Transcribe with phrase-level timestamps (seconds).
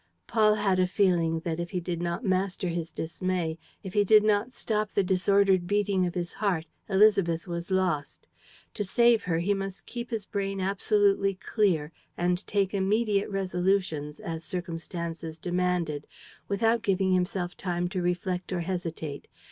[0.25, 4.23] Paul had a feeling that, if he did not master his dismay, if he did
[4.23, 8.25] not stop the disordered beating of his heart, Élisabeth was lost.
[8.73, 14.43] To save her, he must keep his brain absolutely clear and take immediate resolutions, as
[14.43, 16.07] circumstances demanded,
[16.47, 19.27] without giving himself time to reflect or hesitate.